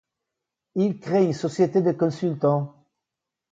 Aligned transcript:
Il 0.73 0.99
crée 0.99 1.25
une 1.25 1.33
société 1.33 1.79
de 1.83 1.91
consultant. 1.91 2.87